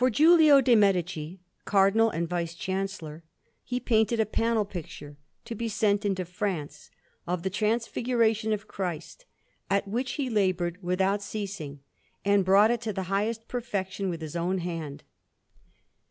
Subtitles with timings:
[0.01, 3.23] Rome: The Vatican_) Anderson] For Giulio de' Medici, Cardinal and Vice Chancellor,
[3.63, 6.89] he painted a panel picture, to be sent into France,
[7.27, 9.27] of the Transfiguration of Christ,
[9.69, 11.81] at which he laboured without ceasing,
[12.25, 15.03] and brought it to the highest perfection with his own hand.